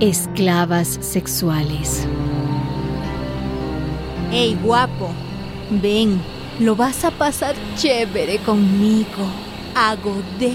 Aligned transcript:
Esclavas 0.00 0.98
sexuales. 1.02 2.06
Hey, 4.30 4.58
guapo, 4.62 5.10
ven, 5.82 6.22
lo 6.58 6.74
vas 6.74 7.04
a 7.04 7.10
pasar 7.10 7.54
chévere 7.76 8.38
conmigo. 8.38 9.26
Hago 9.74 10.16
de 10.38 10.54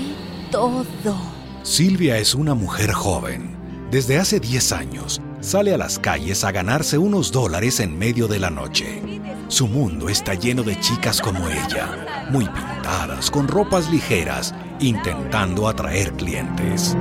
todo. 0.50 1.16
Silvia 1.62 2.18
es 2.18 2.34
una 2.34 2.56
mujer 2.56 2.92
joven. 2.92 3.56
Desde 3.92 4.18
hace 4.18 4.40
10 4.40 4.72
años 4.72 5.22
sale 5.42 5.76
a 5.76 5.78
las 5.78 6.00
calles 6.00 6.44
a 6.44 6.52
ganarse 6.52 6.98
unos 6.98 7.32
dólares 7.32 7.80
en 7.80 7.96
medio 7.96 8.28
de 8.28 8.40
la 8.40 8.50
noche. 8.50 9.00
Su 9.48 9.68
mundo 9.68 10.10
está 10.10 10.34
lleno 10.34 10.64
de 10.64 10.80
chicas 10.80 11.22
como 11.22 11.48
ella, 11.48 12.28
muy 12.32 12.46
pintadas, 12.46 13.30
con 13.30 13.48
ropas 13.48 13.92
ligeras, 13.92 14.56
intentando 14.80 15.68
atraer 15.68 16.14
clientes. 16.14 16.98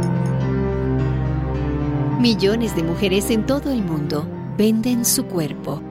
Millones 2.20 2.74
de 2.76 2.82
mujeres 2.82 3.30
en 3.30 3.44
todo 3.44 3.72
el 3.72 3.82
mundo 3.82 4.26
venden 4.56 5.04
su 5.04 5.24
cuerpo. 5.26 5.82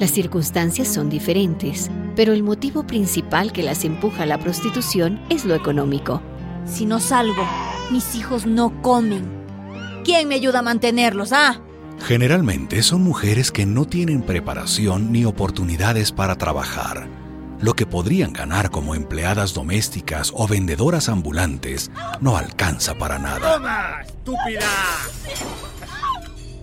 Las 0.00 0.10
circunstancias 0.10 0.88
son 0.88 1.10
diferentes, 1.10 1.90
pero 2.16 2.32
el 2.32 2.42
motivo 2.42 2.86
principal 2.86 3.52
que 3.52 3.62
las 3.62 3.84
empuja 3.84 4.22
a 4.22 4.26
la 4.26 4.38
prostitución 4.38 5.20
es 5.28 5.44
lo 5.44 5.54
económico. 5.54 6.22
Si 6.64 6.86
no 6.86 6.98
salgo, 6.98 7.42
mis 7.90 8.14
hijos 8.14 8.46
no 8.46 8.82
comen. 8.82 9.24
¿Quién 10.02 10.28
me 10.28 10.34
ayuda 10.34 10.60
a 10.60 10.62
mantenerlos, 10.62 11.32
ah? 11.32 11.60
Generalmente 12.00 12.82
son 12.82 13.02
mujeres 13.02 13.52
que 13.52 13.66
no 13.66 13.84
tienen 13.84 14.22
preparación 14.22 15.12
ni 15.12 15.24
oportunidades 15.24 16.10
para 16.10 16.36
trabajar. 16.36 17.06
Lo 17.60 17.74
que 17.74 17.86
podrían 17.86 18.32
ganar 18.32 18.70
como 18.70 18.94
empleadas 18.94 19.54
domésticas 19.54 20.32
o 20.34 20.46
vendedoras 20.46 21.08
ambulantes 21.08 21.90
no 22.20 22.36
alcanza 22.36 22.94
para 22.94 23.18
nada. 23.18 23.54
¡Toma, 23.54 24.02
estúpida! 24.02 24.66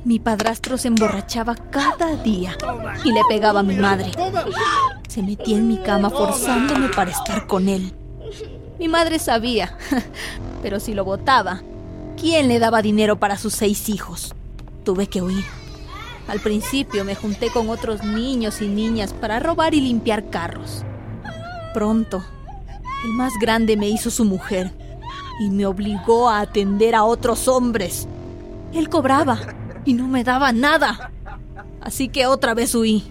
Mi 0.05 0.19
padrastro 0.19 0.77
se 0.77 0.89
emborrachaba 0.89 1.55
cada 1.55 2.15
día 2.17 2.57
y 3.03 3.11
le 3.11 3.21
pegaba 3.29 3.61
a 3.61 3.63
mi 3.63 3.75
madre. 3.75 4.11
Se 5.07 5.23
metía 5.23 5.57
en 5.57 5.67
mi 5.67 5.77
cama 5.77 6.09
forzándome 6.09 6.89
para 6.89 7.11
estar 7.11 7.47
con 7.47 7.69
él. 7.69 7.93
Mi 8.79 8.87
madre 8.87 9.17
sabía, 9.17 9.77
pero 10.61 10.79
si 10.79 10.93
lo 10.93 11.05
votaba, 11.05 11.61
¿quién 12.19 12.47
le 12.47 12.59
daba 12.59 12.81
dinero 12.81 13.17
para 13.17 13.37
sus 13.37 13.53
seis 13.53 13.89
hijos? 13.89 14.35
Tuve 14.83 15.07
que 15.07 15.21
huir. 15.21 15.62
Al 16.27 16.39
principio 16.39 17.03
me 17.03 17.15
junté 17.15 17.49
con 17.49 17.69
otros 17.69 18.03
niños 18.03 18.61
y 18.61 18.67
niñas 18.67 19.13
para 19.13 19.39
robar 19.39 19.73
y 19.73 19.81
limpiar 19.81 20.29
carros. 20.29 20.83
Pronto, 21.73 22.23
el 23.05 23.11
más 23.13 23.33
grande 23.39 23.75
me 23.75 23.89
hizo 23.89 24.09
su 24.09 24.23
mujer 24.23 24.71
y 25.39 25.49
me 25.49 25.65
obligó 25.65 26.29
a 26.29 26.39
atender 26.39 26.95
a 26.95 27.03
otros 27.03 27.47
hombres. 27.47 28.07
Él 28.73 28.89
cobraba 28.89 29.39
y 29.85 29.93
no 29.93 30.07
me 30.07 30.23
daba 30.23 30.51
nada. 30.51 31.11
Así 31.81 32.07
que 32.07 32.25
otra 32.27 32.53
vez 32.53 32.73
huí. 32.75 33.03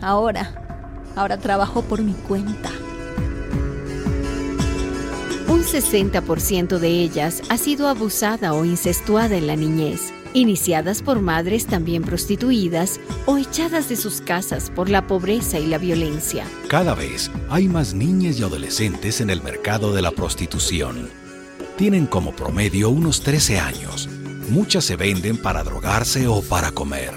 Ahora, 0.00 0.64
ahora 1.14 1.38
trabajo 1.38 1.82
por 1.82 2.00
mi 2.02 2.12
cuenta. 2.12 2.70
Un 5.48 5.62
60% 5.62 6.78
de 6.78 6.88
ellas 6.88 7.42
ha 7.48 7.56
sido 7.56 7.88
abusada 7.88 8.54
o 8.54 8.64
incestuada 8.64 9.36
en 9.36 9.46
la 9.46 9.56
niñez, 9.56 10.12
iniciadas 10.36 11.02
por 11.02 11.20
madres 11.20 11.66
también 11.66 12.02
prostituidas 12.02 13.00
o 13.24 13.38
echadas 13.38 13.88
de 13.88 13.96
sus 13.96 14.20
casas 14.20 14.70
por 14.70 14.90
la 14.90 15.06
pobreza 15.06 15.58
y 15.58 15.66
la 15.66 15.78
violencia. 15.78 16.44
Cada 16.68 16.94
vez 16.94 17.30
hay 17.48 17.68
más 17.68 17.94
niñas 17.94 18.38
y 18.38 18.42
adolescentes 18.42 19.20
en 19.20 19.30
el 19.30 19.42
mercado 19.42 19.94
de 19.94 20.02
la 20.02 20.10
prostitución. 20.10 21.08
Tienen 21.76 22.06
como 22.06 22.36
promedio 22.36 22.90
unos 22.90 23.22
13 23.22 23.58
años. 23.58 24.08
Muchas 24.50 24.84
se 24.84 24.96
venden 24.96 25.38
para 25.38 25.64
drogarse 25.64 26.28
o 26.28 26.42
para 26.42 26.70
comer. 26.70 27.12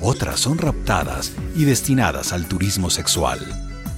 Otras 0.00 0.40
son 0.40 0.56
raptadas 0.58 1.32
y 1.56 1.64
destinadas 1.64 2.32
al 2.32 2.46
turismo 2.46 2.88
sexual. 2.88 3.38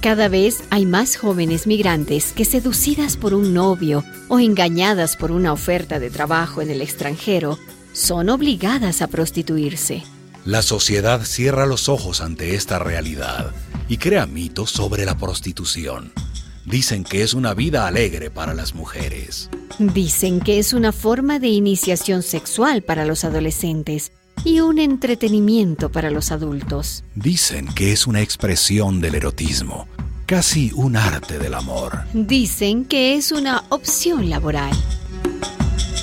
Cada 0.01 0.27
vez 0.27 0.63
hay 0.69 0.85
más 0.85 1.15
jóvenes 1.15 1.65
migrantes 1.65 2.33
que 2.33 2.43
seducidas 2.43 3.15
por 3.15 3.33
un 3.33 3.53
novio 3.53 4.03
o 4.27 4.39
engañadas 4.39 5.15
por 5.15 5.31
una 5.31 5.53
oferta 5.53 5.97
de 5.97 6.09
trabajo 6.09 6.61
en 6.61 6.69
el 6.69 6.81
extranjero, 6.81 7.57
son 7.93 8.29
obligadas 8.29 9.01
a 9.01 9.07
prostituirse. 9.07 10.03
La 10.45 10.61
sociedad 10.61 11.23
cierra 11.23 11.65
los 11.65 11.87
ojos 11.87 12.19
ante 12.19 12.55
esta 12.55 12.77
realidad 12.79 13.51
y 13.87 13.97
crea 13.97 14.25
mitos 14.25 14.71
sobre 14.71 15.05
la 15.05 15.17
prostitución. 15.17 16.11
Dicen 16.65 17.03
que 17.03 17.23
es 17.23 17.33
una 17.33 17.53
vida 17.53 17.87
alegre 17.87 18.29
para 18.29 18.53
las 18.53 18.73
mujeres. 18.73 19.49
Dicen 19.79 20.39
que 20.39 20.59
es 20.59 20.73
una 20.73 20.91
forma 20.91 21.39
de 21.39 21.47
iniciación 21.47 22.23
sexual 22.23 22.83
para 22.83 23.05
los 23.05 23.23
adolescentes 23.23 24.11
y 24.45 24.59
un 24.59 24.79
entretenimiento 24.79 25.91
para 25.91 26.09
los 26.09 26.31
adultos. 26.31 27.03
Dicen 27.15 27.67
que 27.73 27.91
es 27.91 28.07
una 28.07 28.21
expresión 28.21 29.01
del 29.01 29.15
erotismo, 29.15 29.87
casi 30.25 30.71
un 30.73 30.95
arte 30.95 31.39
del 31.39 31.53
amor. 31.53 32.03
Dicen 32.13 32.85
que 32.85 33.15
es 33.15 33.31
una 33.31 33.63
opción 33.69 34.29
laboral. 34.29 34.73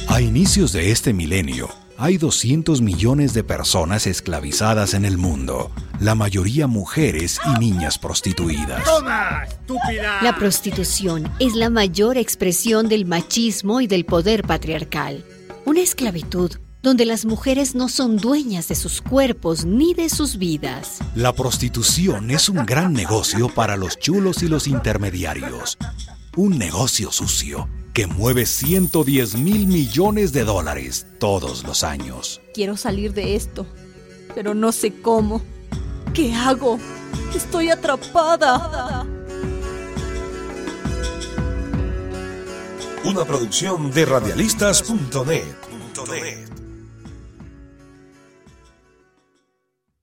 A 0.09 0.21
inicios 0.21 0.73
de 0.73 0.91
este 0.91 1.13
milenio, 1.13 1.69
hay 2.01 2.17
200 2.17 2.81
millones 2.81 3.35
de 3.35 3.45
personas 3.45 4.07
esclavizadas 4.07 4.95
en 4.95 5.05
el 5.05 5.19
mundo, 5.19 5.71
la 6.01 6.15
mayoría 6.15 6.67
mujeres 6.67 7.39
y 7.45 7.61
niñas 7.61 7.99
prostituidas. 7.99 8.83
¡Toma, 8.85 9.45
estúpida! 9.47 10.23
La 10.23 10.35
prostitución 10.35 11.31
es 11.41 11.55
la 11.55 11.69
mayor 11.69 12.17
expresión 12.17 12.89
del 12.89 13.05
machismo 13.05 13.83
y 13.83 13.87
del 13.87 14.07
poder 14.07 14.45
patriarcal. 14.45 15.27
Una 15.67 15.83
esclavitud 15.83 16.53
donde 16.83 17.05
las 17.05 17.27
mujeres 17.27 17.75
no 17.75 17.91
son 17.91 18.17
dueñas 18.17 18.69
de 18.69 18.77
sus 18.77 19.03
cuerpos 19.03 19.67
ni 19.67 19.93
de 19.93 20.09
sus 20.09 20.39
vidas. 20.39 21.01
La 21.15 21.35
prostitución 21.35 22.31
es 22.31 22.49
un 22.49 22.65
gran 22.65 22.95
negocio 22.95 23.51
para 23.51 23.77
los 23.77 23.99
chulos 23.99 24.43
y 24.43 24.49
los 24.49 24.67
intermediarios. 24.69 25.77
Un 26.35 26.57
negocio 26.57 27.13
sucio 27.13 27.69
que 27.93 28.07
mueve 28.07 28.47
110 28.47 29.37
mil 29.37 29.67
millones 29.67 30.33
de 30.33 30.45
dólares 30.45 31.07
todos 31.19 31.65
los 31.65 31.85
años. 31.85 32.41
Quiero 32.55 32.77
salir 32.77 33.13
de 33.13 33.37
esto, 33.37 33.67
pero 34.35 34.55
no 34.55 34.73
sé 34.73 35.01
cómo. 35.01 35.43
¿Qué 36.15 36.35
hago? 36.35 36.79
Estoy 37.35 37.71
atrapada. 37.71 39.07
Una 43.05 43.25
producción 43.25 43.91
de 43.91 44.05
radialistas.net. 44.05 46.50